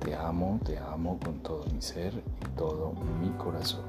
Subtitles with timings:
[0.00, 3.84] Te amo, te amo con todo mi ser y todo mi corazón.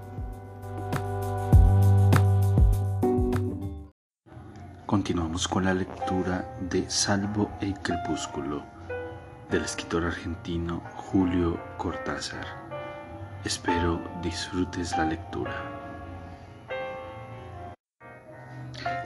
[4.86, 8.64] Continuamos con la lectura de Salvo el Crepúsculo
[9.50, 12.46] del escritor argentino Julio Cortázar.
[13.44, 15.54] Espero disfrutes la lectura.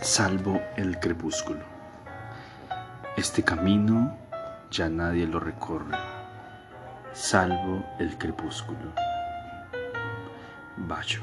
[0.02, 1.62] Salvo el crepúsculo.
[3.16, 4.18] Este camino
[4.70, 5.96] ya nadie lo recorre,
[7.14, 8.92] salvo el crepúsculo.
[10.78, 11.22] Bacho.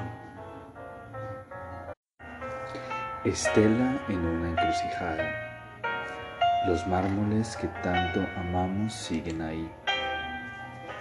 [3.25, 5.29] Estela en una encrucijada.
[6.65, 9.69] Los mármoles que tanto amamos siguen ahí.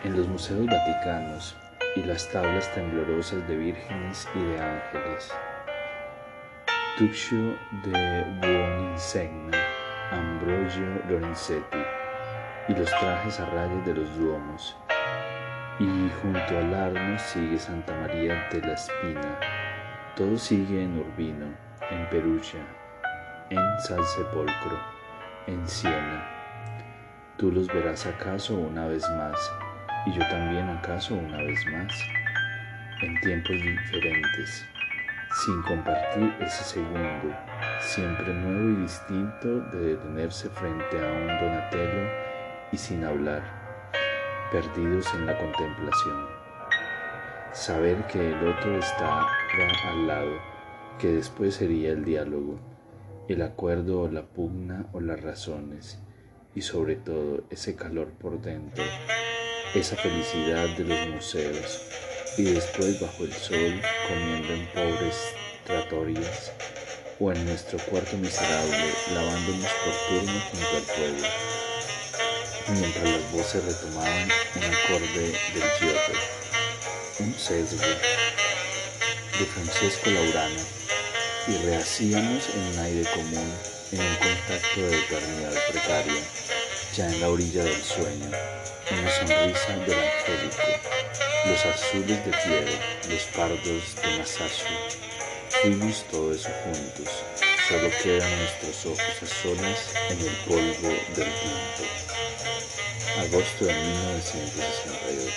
[0.02, 1.56] En los museos vaticanos
[1.94, 5.33] y las tablas temblorosas de vírgenes y de ángeles.
[6.98, 9.56] Tuccio de Buoninsegna,
[10.11, 11.99] Ambrogio Lorenzetti
[12.69, 14.77] y los trajes a rayas de los duomos.
[15.78, 19.39] Y junto al Arno sigue Santa María de la Espina.
[20.14, 21.47] Todo sigue en Urbino,
[21.91, 22.61] en Perugia,
[23.48, 24.78] en Salsepolcro,
[25.47, 26.28] en Siena.
[27.39, 29.39] Tú los verás acaso una vez más,
[30.06, 31.92] y yo también acaso una vez más,
[33.02, 34.67] en tiempos diferentes,
[35.45, 37.34] sin compartir ese segundo,
[37.78, 42.30] siempre nuevo y distinto de detenerse frente a un Donatello
[42.72, 43.42] y sin hablar,
[44.52, 46.26] perdidos en la contemplación.
[47.52, 49.27] Saber que el otro está
[49.89, 50.39] al lado,
[50.98, 52.61] que después sería el diálogo,
[53.28, 55.98] el acuerdo o la pugna o las razones,
[56.55, 58.84] y sobre todo ese calor por dentro,
[59.74, 61.89] esa felicidad de los museos,
[62.39, 65.34] y después bajo el sol comiendo en pobres
[65.64, 66.52] tratorías
[67.18, 71.59] o en nuestro cuarto miserable lavándonos por turno junto al fuego
[72.68, 76.12] mientras las voces retomaban un acorde del Giotto,
[77.20, 77.82] un sesgo
[79.38, 80.62] de Francesco Laurana,
[81.48, 83.54] y rehacíamos en un aire común,
[83.92, 86.22] en un contacto de eternidad precaria,
[86.94, 88.30] ya en la orilla del sueño,
[88.90, 90.62] una sonrisa del angélico,
[91.46, 92.78] los azules de Piero,
[93.08, 94.64] los pardos de Masashi,
[95.62, 97.08] fuimos todo eso juntos,
[97.68, 102.09] solo quedan nuestros ojos a solas en el polvo del tiempo
[103.18, 105.32] agosto de 1968.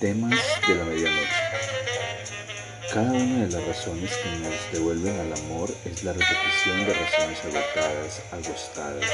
[0.00, 1.42] Temas de la medianoche.
[2.92, 7.38] Cada una de las razones que nos devuelven al amor es la repetición de razones
[7.44, 9.10] agotadas, agostadas.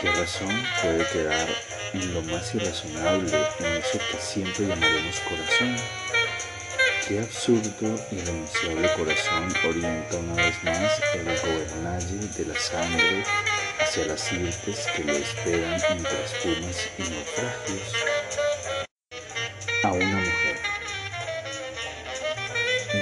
[0.00, 1.48] ¿Qué razón puede quedar
[1.92, 5.76] en lo más irrazonable, en eso que siempre llamaremos corazón?
[7.08, 13.24] Qué absurdo y renunciable corazón orienta una vez más el gobernalle de la sangre
[13.88, 17.92] hacia las sirtes que lo esperan entre espumas y naufragios.
[19.82, 20.56] A una mujer.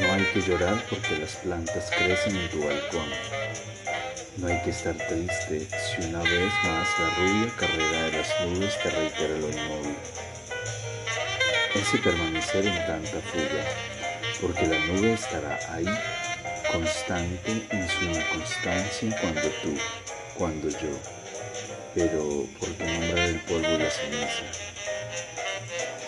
[0.01, 3.11] No hay que llorar porque las plantas crecen en tu balcón.
[4.37, 8.81] No hay que estar triste si una vez más la rubia carrera de las nubes
[8.81, 9.97] te reitera lo inmóvil.
[11.75, 13.65] Ese permanecer en tanta fuga,
[14.41, 15.89] porque la nube estará ahí,
[16.71, 19.77] constante en su inconstancia cuando tú,
[20.39, 20.91] cuando yo,
[21.95, 24.45] pero ¿por qué nombrar el polvo y la ceniza?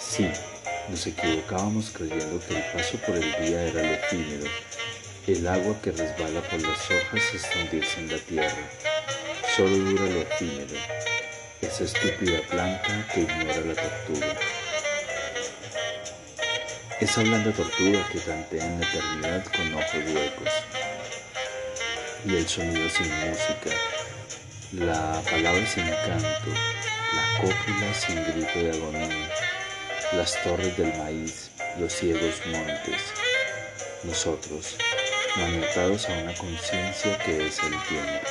[0.01, 0.29] Sí,
[0.89, 4.51] nos equivocábamos creyendo que el paso por el día era lo efímero,
[5.27, 8.71] el agua que resbala por las hojas hasta hundirse en la tierra.
[9.57, 10.75] Solo dura lo efímero,
[11.63, 14.37] esa estúpida planta que ignora la tortuga.
[17.01, 20.53] Esa blanda tortuga que tantea en la eternidad con ojos huecos.
[22.25, 23.71] Y el sonido sin música,
[24.73, 26.51] la palabra sin canto,
[27.15, 29.31] la cópula sin grito de agonía,
[30.13, 33.01] las torres del maíz, los ciegos montes,
[34.05, 34.77] nosotros,
[35.39, 38.29] maniatados a una conciencia que es el tiempo.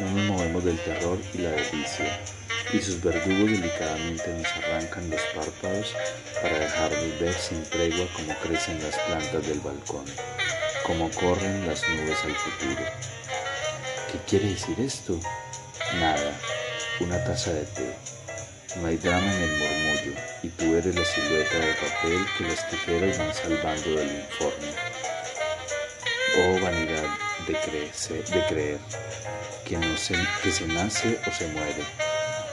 [0.00, 2.20] No nos movemos del terror y la delicia,
[2.72, 5.94] y sus verdugos delicadamente nos arrancan los párpados
[6.42, 10.04] para dejarnos ver sin tregua cómo crecen las plantas del balcón,
[10.82, 12.82] cómo corren las nubes al futuro.
[14.10, 15.20] ¿Qué quiere decir esto?
[16.00, 16.36] Nada.
[16.98, 17.94] una taza de té.
[18.76, 22.68] No hay drama en el murmullo y tú eres la silueta de papel que las
[22.70, 24.74] tijeras van salvando del informe.
[26.38, 27.04] Oh vanidad
[27.46, 28.78] de, de creer
[29.64, 31.84] que, no se, que se nace o se muere,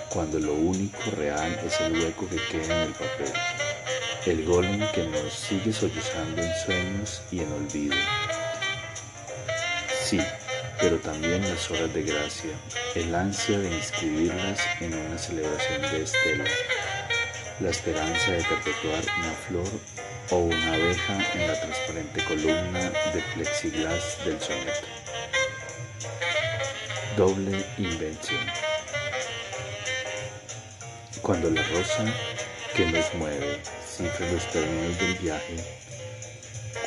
[0.10, 3.34] cuando lo único real es el hueco que queda en el papel,
[4.28, 7.96] el golem que nos sigue sollozando en sueños y en olvido.
[10.04, 10.20] Sí,
[10.80, 12.52] pero también las horas de gracia,
[12.96, 16.46] el ansia de inscribirlas en una celebración de estela,
[17.60, 19.68] la esperanza de perpetuar una flor
[20.30, 24.88] o una abeja en la transparente columna de plexiglas del soneto.
[27.16, 28.46] Doble invención.
[31.22, 32.06] Cuando la rosa
[32.76, 35.87] que nos mueve cifra los términos del viaje,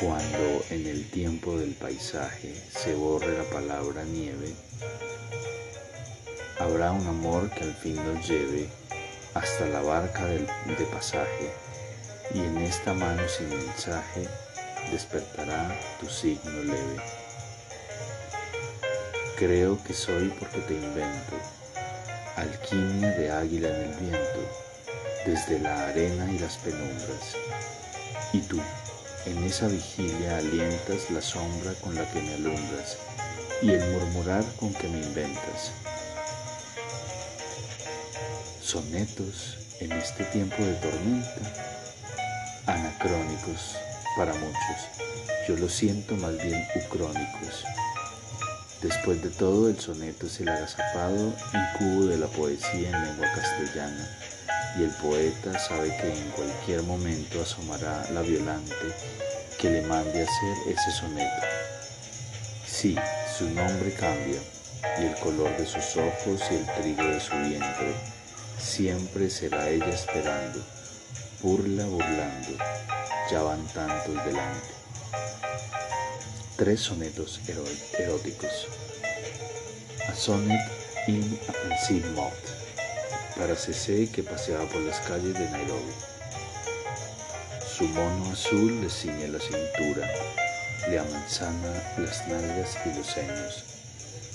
[0.01, 4.51] cuando en el tiempo del paisaje se borre la palabra nieve,
[6.59, 8.67] habrá un amor que al fin nos lleve
[9.35, 11.51] hasta la barca de pasaje
[12.33, 14.27] y en esta mano sin mensaje
[14.91, 16.97] despertará tu signo leve.
[19.37, 21.35] Creo que soy porque te invento,
[22.37, 24.39] alquimia de águila en el viento,
[25.27, 27.35] desde la arena y las penumbras.
[28.33, 28.59] Y tú,
[29.25, 32.97] en esa vigilia alientas la sombra con la que me alumbras
[33.61, 35.71] y el murmurar con que me inventas.
[38.61, 41.71] Sonetos en este tiempo de tormenta
[42.65, 43.75] anacrónicos
[44.17, 45.07] para muchos.
[45.47, 47.65] Yo lo siento más bien ucrónicos.
[48.81, 54.17] Después de todo, el soneto es el agazapado incubo de la poesía en lengua castellana,
[54.77, 58.75] y el poeta sabe que en cualquier momento asomará la violante
[59.59, 61.45] que le mande hacer ese soneto.
[62.65, 62.95] Sí,
[63.37, 64.39] su nombre cambia,
[64.99, 67.93] y el color de sus ojos y el trigo de su vientre,
[68.57, 70.63] siempre será ella esperando
[71.41, 72.49] burla burlando,
[73.31, 74.67] ya van tantos delante.
[76.55, 78.67] Tres sonetos eróticos.
[80.07, 80.59] A sonnet
[81.07, 82.60] in a pensive mode,
[83.37, 85.93] para CC que paseaba por las calles de Nairobi.
[87.65, 90.09] Su mono azul le ciñe la cintura,
[90.89, 93.63] le amanzana las nalgas y los senos,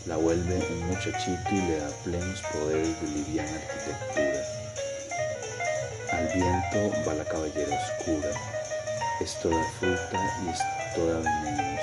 [0.06, 4.56] la vuelve un muchachito y le da plenos poderes de liviana arquitectura
[6.12, 8.30] al viento va la cabellera oscura,
[9.20, 10.60] es toda fruta y es
[10.94, 11.80] toda venenos.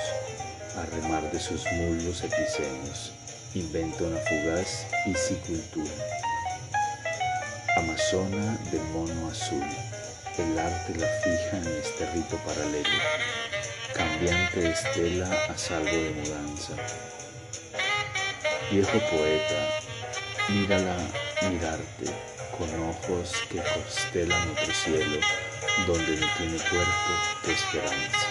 [0.77, 3.11] A remar de sus muslos epicenos,
[3.53, 5.91] inventa una fugaz piscicultura.
[7.75, 9.63] Amazona del mono azul,
[10.37, 12.99] el arte la fija en este rito paralelo,
[13.93, 16.73] cambiante estela a salvo de mudanza.
[18.69, 19.69] Viejo poeta,
[20.49, 20.97] mírala
[21.49, 22.05] mirarte
[22.55, 25.19] con ojos que constelan otro cielo
[25.87, 27.11] donde no tiene puerto
[27.43, 28.27] de esperanza.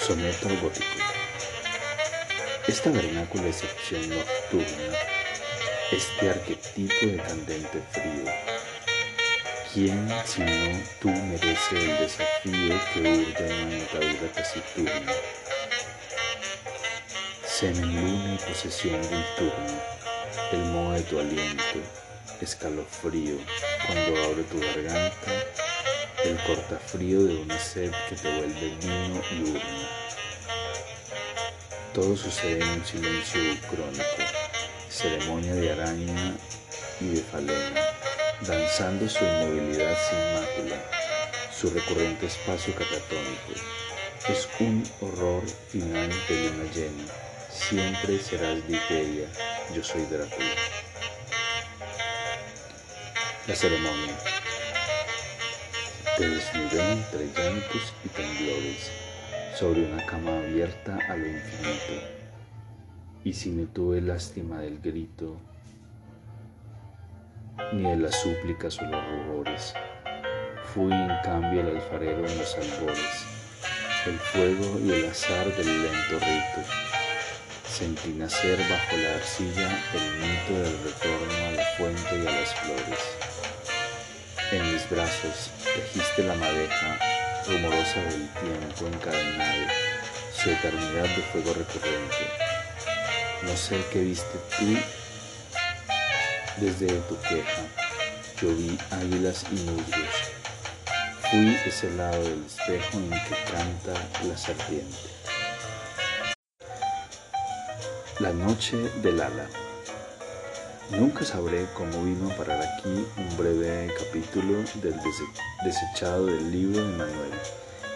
[0.00, 0.86] Soneto gótico.
[2.66, 4.98] Esta vernácula excepción nocturna,
[5.90, 8.24] este arquetipo de candente frío,
[9.72, 15.12] ¿quién sino tú merece el desafío que urge una notadura taciturna?
[17.46, 19.98] Semen luna y posesión de un turno
[20.52, 21.78] el moho de tu aliento,
[22.40, 23.36] escalofrío
[23.86, 25.32] cuando abre tu garganta,
[26.24, 29.88] el cortafrío de una sed que te vuelve vino y urna.
[31.92, 34.47] Todo sucede en un silencio crónico,
[34.98, 36.34] ceremonia de araña
[37.00, 37.80] y de falena,
[38.40, 40.76] danzando su inmovilidad sin mácula,
[41.56, 43.52] su recurrente espacio catatónico.
[44.28, 47.04] Es un horror final de luna llena,
[47.48, 49.28] siempre serás Ligeia,
[49.72, 50.46] yo soy Drácula.
[53.46, 54.18] La ceremonia.
[56.16, 58.90] Te desnudé entre llantos y temblores
[59.56, 62.17] sobre una cama abierta a lo infinito.
[63.24, 65.36] Y si no tuve lástima del grito,
[67.72, 69.74] ni de las súplicas o los rubores,
[70.72, 73.24] fui en cambio el alfarero en los albores,
[74.06, 76.88] el fuego y el azar del lento rito
[77.78, 82.52] Sentí nacer bajo la arcilla el mito del retorno a la fuente y a las
[82.54, 82.98] flores.
[84.50, 86.98] En mis brazos tejiste la madeja
[87.46, 89.68] rumorosa del tiempo encadenado,
[90.34, 92.47] su eternidad de fuego recurrente.
[93.48, 94.76] No sé qué viste tú
[96.60, 97.62] desde tu queja.
[98.42, 100.14] Yo vi águilas y musgos.
[101.30, 103.94] Fui ese lado del espejo en que canta
[104.28, 104.98] la serpiente.
[108.18, 109.48] La noche del ala.
[110.90, 114.94] Nunca sabré cómo vino a parar aquí un breve capítulo del
[115.64, 117.32] desechado del libro de Manuel,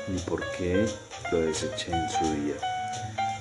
[0.08, 0.86] ni por qué
[1.30, 2.71] lo deseché en su día.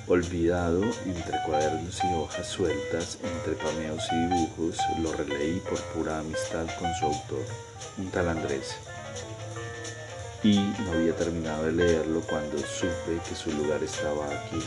[0.08, 6.66] Olvidado entre cuadernos y hojas sueltas, entre pameos y dibujos, lo releí por pura amistad
[6.78, 7.44] con su autor,
[7.98, 8.74] un tal Andrés.
[10.42, 14.60] Y no había terminado de leerlo cuando supe que su lugar estaba aquí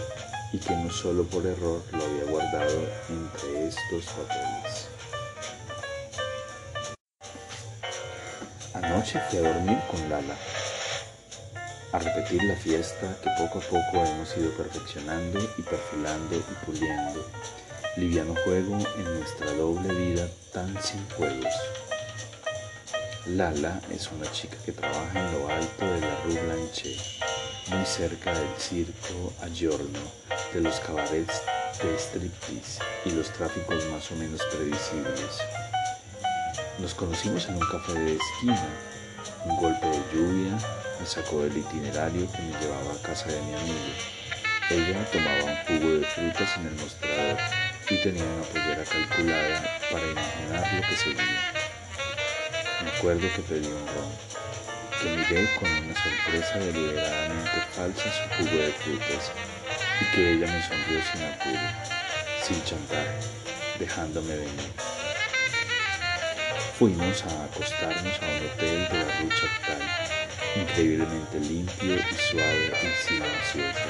[0.54, 4.88] y que no solo por error lo había guardado entre estos papeles.
[8.74, 10.36] Anoche fui a dormir con Lala,
[11.96, 17.26] a repetir la fiesta que poco a poco hemos ido perfeccionando y perfilando y puliendo.
[17.96, 21.54] Liviano juego en nuestra doble vida tan sin juegos.
[23.28, 26.98] Lala es una chica que trabaja en lo alto de la Rue Blanche,
[27.68, 30.00] muy cerca del circo a Giorno,
[30.54, 31.44] de los cabarets
[31.82, 35.40] de striptease y los tráficos más o menos previsibles.
[36.78, 38.70] Nos conocimos en un café de esquina.
[39.46, 40.58] Un golpe de lluvia
[41.06, 43.94] sacó del itinerario que me llevaba a casa de mi amigo.
[44.70, 47.38] Ella tomaba un jugo de frutas en el mostrador
[47.90, 51.54] y tenía una pollera calculada para imaginar lo que seguía.
[52.84, 54.36] Me acuerdo que pedí un ron
[55.02, 59.32] que miré con una sorpresa deliberadamente falsa su jugo de frutas
[60.02, 61.68] y que ella me sonrió sin apuro,
[62.42, 63.20] sin chantaje,
[63.80, 64.72] dejándome venir.
[66.80, 70.05] Fuimos a acostarnos a un hotel de la Rucha Chaptal,
[70.56, 73.90] increíblemente limpio y suave y silencioso.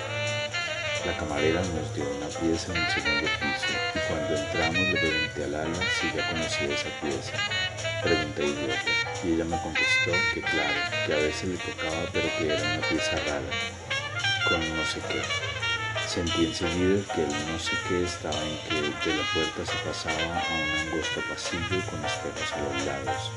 [1.05, 5.43] La camarera nos dio una pieza en el segundo piso y cuando entramos le pregunté
[5.43, 7.33] a Lala si ya conocía esa pieza.
[8.01, 8.91] Pregunté idiota
[9.23, 12.87] y ella me contestó que claro, que a veces le tocaba pero que era una
[12.87, 13.51] pieza rara,
[14.49, 15.21] con no sé qué.
[16.07, 18.57] Sentí enseguida que el no sé qué estaba en
[18.99, 23.31] que de la puerta se pasaba a un angosto pasillo con espejos a los lados,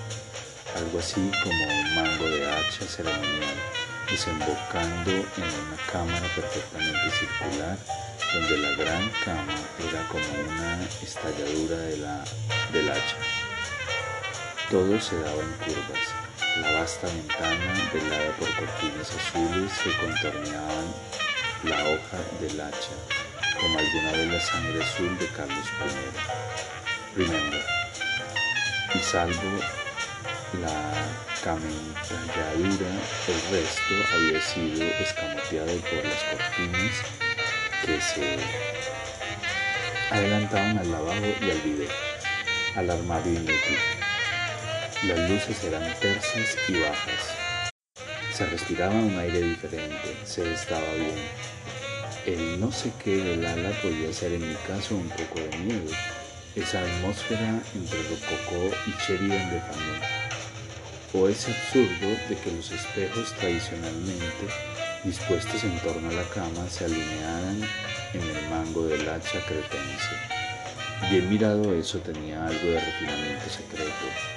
[0.77, 3.57] algo así como un mango de hacha ceremonial,
[4.11, 7.79] desembocando en una cámara perfectamente circular
[8.35, 9.55] donde la gran cama
[9.89, 12.25] era como una estalladura de la,
[12.73, 13.17] del hacha.
[14.71, 16.15] Todo se daba en curvas.
[16.61, 20.87] La vasta ventana, velada por cortinas azules que contorneaban
[21.65, 22.95] la hoja del hacha,
[23.61, 25.67] como alguna vez la sangre azul de Carlos
[27.17, 28.99] I.
[28.99, 29.61] Y salvo
[30.55, 30.95] la
[31.45, 32.91] camelladura,
[33.29, 36.95] el resto había sido escamoteado por las cortinas
[37.85, 38.39] que se
[40.11, 41.91] adelantaban al lavabo y al video,
[42.77, 43.79] al armario inútil.
[45.05, 48.03] Las luces eran tersas y bajas.
[48.33, 51.15] Se respiraba un aire diferente, se estaba bien.
[52.27, 55.93] El no sé qué del ala podía ser en mi caso un poco de miedo,
[56.57, 60.28] esa atmósfera entre rococó y Sheridan de Fanon.
[61.15, 64.47] O ese absurdo de que los espejos tradicionalmente
[65.05, 67.63] dispuestos en torno a la cama se alinearan
[68.15, 70.17] en el mango del hacha cretense.
[71.11, 74.29] Bien mirado eso tenía algo de refinamiento secreto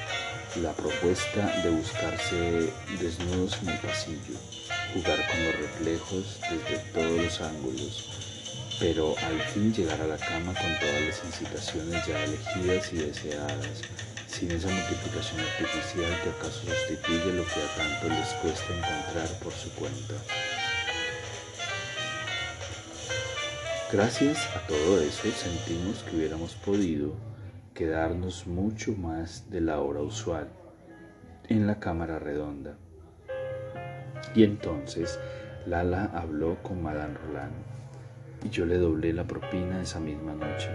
[0.59, 4.37] la propuesta de buscarse desnudos en el pasillo,
[4.93, 10.53] jugar con los reflejos desde todos los ángulos, pero al fin llegar a la cama
[10.53, 13.81] con todas las incitaciones ya elegidas y deseadas,
[14.41, 19.53] sin esa multiplicación artificial que acaso sustituye lo que a tanto les cuesta encontrar por
[19.53, 20.15] su cuenta.
[23.93, 27.13] Gracias a todo eso sentimos que hubiéramos podido
[27.75, 30.49] quedarnos mucho más de la hora usual
[31.47, 32.77] en la cámara redonda.
[34.33, 35.19] Y entonces
[35.67, 37.53] Lala habló con Madame Roland
[38.43, 40.69] y yo le doblé la propina esa misma noche.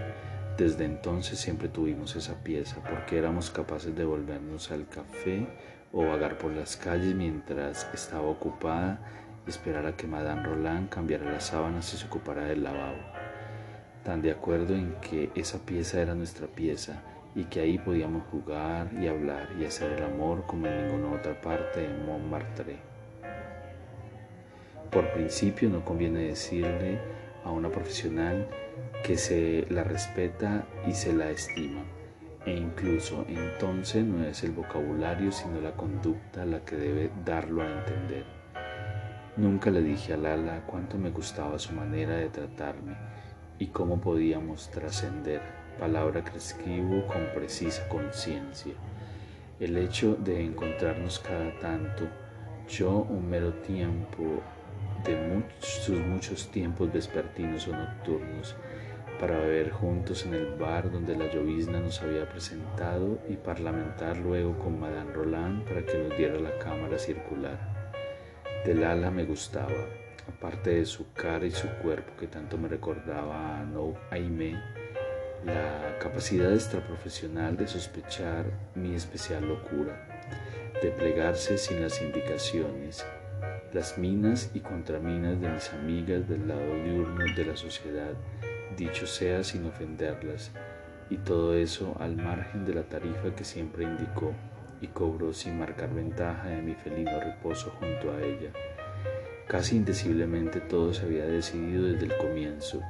[0.57, 5.45] Desde entonces siempre tuvimos esa pieza porque éramos capaces de volvernos al café
[5.93, 8.99] o vagar por las calles mientras estaba ocupada
[9.45, 13.17] y esperar a que Madame Roland cambiara las sábanas y se ocupara del lavabo
[14.07, 17.01] tan de acuerdo en que esa pieza era nuestra pieza
[17.35, 21.41] y que ahí podíamos jugar y hablar y hacer el amor como en ninguna otra
[21.41, 22.77] parte de Montmartre.
[24.89, 27.01] Por principio no conviene decirle
[27.47, 28.47] a una profesional
[29.03, 31.83] que se la respeta y se la estima.
[32.45, 37.71] E incluso entonces no es el vocabulario sino la conducta la que debe darlo a
[37.71, 38.25] entender.
[39.37, 42.95] Nunca le dije a Lala cuánto me gustaba su manera de tratarme
[43.59, 45.41] y cómo podíamos trascender,
[45.79, 48.73] palabra que escribo con precisa conciencia.
[49.59, 52.07] El hecho de encontrarnos cada tanto,
[52.67, 54.41] yo un mero tiempo
[55.07, 58.55] de sus muchos tiempos vespertinos o nocturnos,
[59.19, 64.57] para beber juntos en el bar donde la llovizna nos había presentado y parlamentar luego
[64.59, 67.57] con Madame Roland para que nos diera la cámara circular.
[68.65, 69.87] Del ala me gustaba,
[70.27, 74.61] aparte de su cara y su cuerpo que tanto me recordaba a No Aimé,
[75.45, 78.45] la capacidad extraprofesional de sospechar
[78.75, 80.19] mi especial locura,
[80.81, 83.05] de plegarse sin las indicaciones,
[83.77, 88.13] las minas y contraminas de mis amigas del lado diurno de la sociedad,
[88.75, 90.51] dicho sea sin ofenderlas,
[91.11, 94.33] y todo eso al margen de la tarifa que siempre indicó
[94.81, 98.49] y cobró sin marcar ventaja de mi felino reposo junto a ella.
[99.47, 102.81] Casi indeciblemente todo se había decidido desde el comienzo,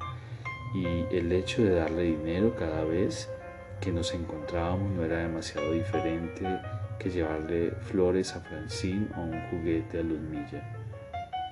[0.74, 3.29] y el hecho de darle dinero cada vez
[3.82, 6.46] que nos encontrábamos no era demasiado diferente
[6.98, 10.76] que llevarle flores a Francine o un juguete a Luzmilla.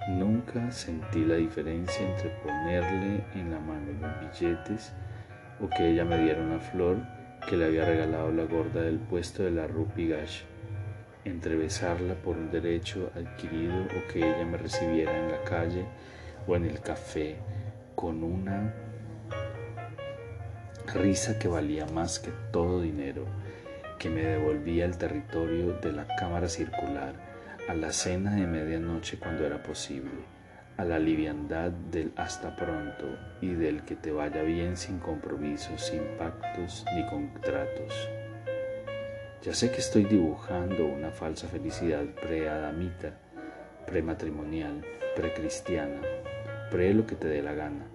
[0.07, 4.93] Nunca sentí la diferencia entre ponerle en la mano los billetes
[5.59, 6.97] o que ella me diera una flor
[7.49, 10.45] que le había regalado la gorda del puesto de la Rue Pigache,
[11.23, 15.85] entre besarla por un derecho adquirido o que ella me recibiera en la calle
[16.45, 17.37] o en el café
[17.95, 18.75] con una
[20.93, 23.25] risa que valía más que todo dinero,
[23.97, 27.24] que me devolvía el territorio de la cámara circular
[27.67, 30.11] a la cena de medianoche cuando era posible,
[30.77, 36.03] a la liviandad del hasta pronto y del que te vaya bien sin compromisos, sin
[36.19, 38.09] pactos ni contratos.
[39.41, 43.13] Ya sé que estoy dibujando una falsa felicidad pre-adamita,
[43.87, 46.01] prematrimonial, precristiana,
[46.69, 47.85] pre lo que te dé la gana.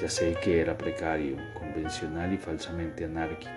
[0.00, 3.52] Ya sé que era precario, convencional y falsamente anárquico,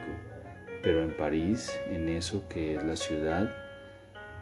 [0.84, 3.61] pero en París, en eso que es la ciudad,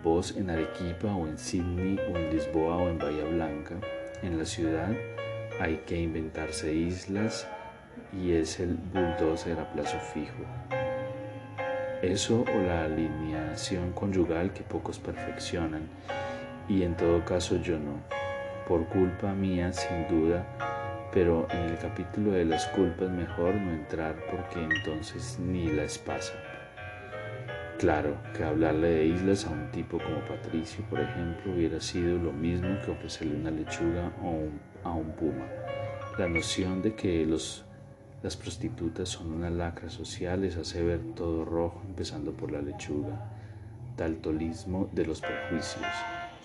[0.03, 3.75] Vos en Arequipa o en Sydney o en Lisboa o en Bahía Blanca,
[4.21, 4.91] en la ciudad
[5.59, 7.47] hay que inventarse islas
[8.13, 10.45] y es el bulldozer a plazo fijo.
[12.01, 15.89] Eso o la alineación conyugal que pocos perfeccionan
[16.69, 17.99] y en todo caso yo no.
[18.69, 20.45] Por culpa mía, sin duda,
[21.11, 26.33] pero en el capítulo de las culpas mejor no entrar porque entonces ni las pasa.
[27.79, 32.33] Claro que hablarle de islas a un tipo como Patricio, por ejemplo, hubiera sido lo
[32.33, 34.11] mismo que ofrecerle una lechuga
[34.83, 35.47] a un puma.
[36.17, 37.63] La noción de que los,
[38.21, 43.31] las prostitutas son una lacra social les hace ver todo rojo, empezando por la lechuga.
[43.95, 45.87] Daltolismo de los prejuicios.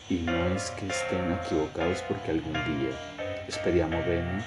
[0.08, 2.90] Y no es que estén equivocados porque algún día,
[3.48, 4.38] esperamos bene,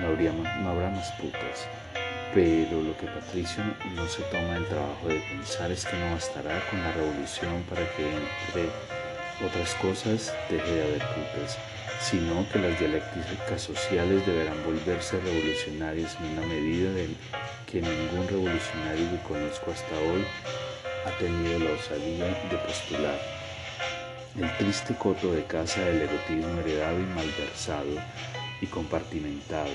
[0.00, 1.66] no, no habrá más putas.
[2.34, 3.64] Pero lo que Patricio
[3.94, 7.80] no se toma el trabajo de pensar es que no bastará con la revolución para
[7.96, 8.68] que, entre
[9.46, 11.56] otras cosas, deje de haber putas,
[12.02, 17.08] sino que las dialécticas sociales deberán volverse revolucionarias en una medida de
[17.66, 20.24] que ningún revolucionario que conozco hasta hoy
[21.06, 23.18] ha tenido la osadía de postular.
[24.38, 27.96] El triste coto de casa del erotismo heredado y malversado
[28.60, 29.72] y compartimentado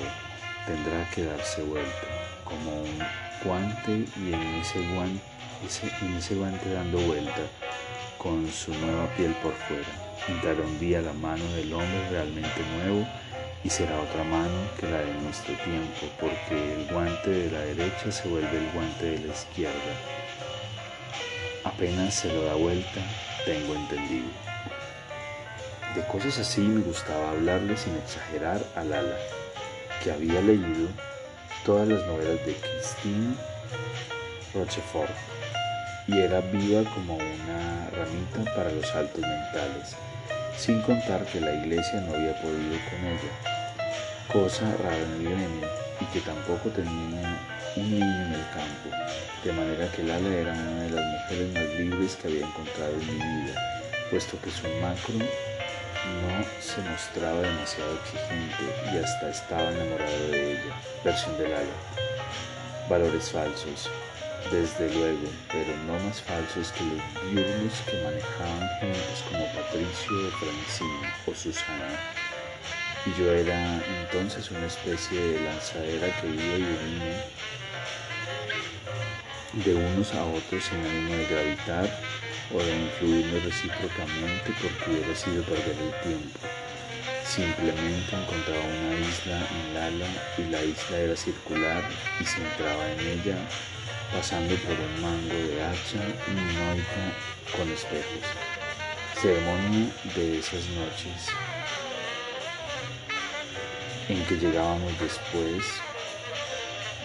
[0.67, 2.99] tendrá que darse vuelta como un
[3.43, 5.21] guante y en ese guante,
[6.01, 7.41] en ese guante dando vuelta
[8.17, 9.83] con su nueva piel por fuera.
[10.27, 13.05] Entrará un día la mano del hombre realmente nuevo
[13.63, 18.11] y será otra mano que la de nuestro tiempo, porque el guante de la derecha
[18.11, 19.93] se vuelve el guante de la izquierda.
[21.63, 23.01] Apenas se lo da vuelta,
[23.45, 24.27] tengo entendido.
[25.95, 29.17] De cosas así me gustaba hablarle sin exagerar al ala,
[30.03, 30.89] que había leído
[31.65, 33.35] todas las novelas de Christine
[34.53, 35.11] Rochefort.
[36.07, 39.95] Y era viva como una ramita para los altos mentales,
[40.57, 45.67] sin contar que la iglesia no había podido con ella, cosa rara en el gremio,
[46.01, 47.39] y que tampoco tenía
[47.77, 48.89] un niño en el campo,
[49.45, 53.07] de manera que Lala era una de las mujeres más libres que había encontrado en
[53.07, 53.55] mi vida,
[54.11, 55.25] puesto que su macro
[56.21, 60.75] no se mostraba demasiado exigente y hasta estaba enamorado de ella.
[61.03, 61.77] Versión del ala.
[62.89, 63.89] Valores falsos,
[64.51, 71.13] desde luego, pero no más falsos que los diurnos que manejaban gentes como Patricio, Francine
[71.25, 71.89] o Susana.
[73.05, 77.25] Y yo era entonces una especie de lanzadera que iba y venía
[79.53, 81.99] de unos a otros sin ánimo de gravitar
[82.53, 86.39] o de influirme recíprocamente porque hubiera sido perder el tiempo.
[87.25, 91.83] Simplemente encontraba una isla en Lala y la isla era circular
[92.19, 93.37] y se entraba en ella
[94.11, 98.25] pasando por un mango de hacha minoica con espejos.
[99.21, 101.29] Ceremonia de esas noches
[104.09, 105.63] en que llegábamos después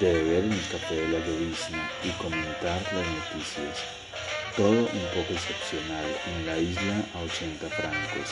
[0.00, 3.82] de beber en el café de la llovizna y comentar las noticias.
[4.56, 8.28] Todo un poco excepcional en la isla a 80 francos.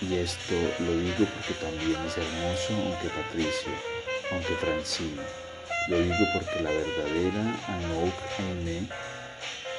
[0.00, 3.72] Y esto lo digo porque también es hermoso, aunque Patricio,
[4.32, 5.22] aunque Francine.
[5.88, 8.88] Lo digo porque la verdadera Anouk Aimé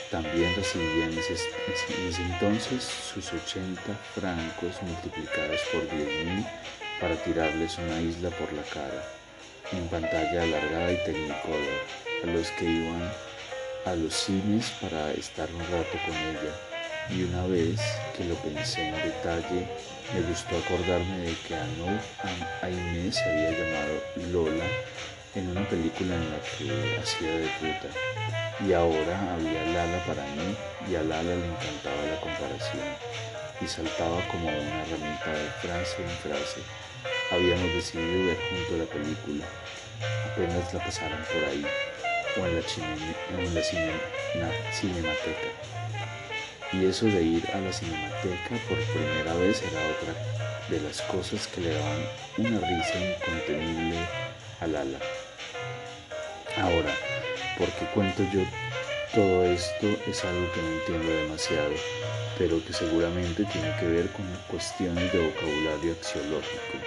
[0.09, 3.81] también recibía en ese, entonces sus 80
[4.13, 6.45] francos multiplicados por 10.000
[7.01, 9.03] para tirarles una isla por la cara,
[9.77, 11.79] en pantalla alargada y Technicolor,
[12.23, 13.11] a los que iban
[13.85, 16.53] a los cines para estar un rato con ella.
[17.09, 17.81] Y una vez
[18.15, 19.67] que lo pensé en detalle,
[20.13, 22.01] me gustó acordarme de que Anouk
[22.61, 24.65] Aimé se había llamado Lola
[25.35, 27.89] en una película en la que hacía de puta.
[28.65, 30.55] Y ahora había Lala para mí
[30.89, 32.87] y a Lala le encantaba la comparación
[33.59, 36.61] y saltaba como una ramita de frase en frase.
[37.33, 39.45] Habíamos decidido ver junto la película,
[40.31, 41.65] apenas la pasaran por ahí
[42.37, 45.49] o en la, en la cinemateca.
[46.73, 50.13] Y eso de ir a la cinemateca por primera vez era otra
[50.69, 52.05] de las cosas que le daban
[52.37, 53.97] una risa incontenible
[54.61, 54.99] a Lala.
[56.57, 56.93] Ahora,
[57.57, 58.41] ¿por qué cuento yo
[59.11, 59.87] todo esto?
[60.07, 61.73] Es algo que no entiendo demasiado,
[62.37, 66.77] pero que seguramente tiene que ver con cuestiones de vocabulario axiológico,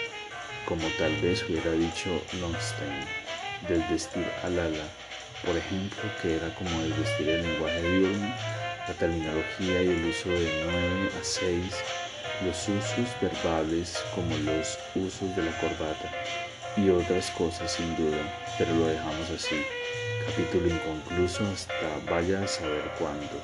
[0.66, 3.06] como tal vez hubiera dicho Longstein,
[3.68, 4.84] desvestir al ala,
[5.44, 8.34] por ejemplo, que era como desvestir el lenguaje diurno,
[8.88, 11.64] la terminología y el uso de 9 a 6,
[12.44, 16.10] los usos verbales como los usos de la corbata,
[16.76, 18.18] y otras cosas sin duda,
[18.58, 19.62] pero lo dejamos así.
[20.26, 23.40] Capítulo inconcluso hasta vaya a saber cuándo,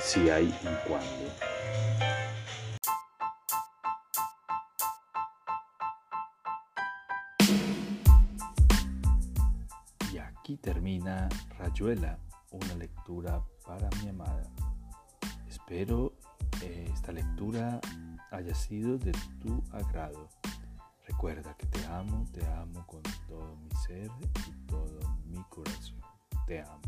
[0.00, 2.17] si hay un cuándo.
[10.48, 12.18] Aquí termina Rayuela,
[12.52, 14.50] una lectura para mi amada.
[15.46, 16.14] Espero
[16.62, 17.78] eh, esta lectura
[18.30, 20.26] haya sido de tu agrado.
[21.06, 24.10] Recuerda que te amo, te amo con todo mi ser
[24.48, 26.00] y todo mi corazón.
[26.46, 26.80] Te amo.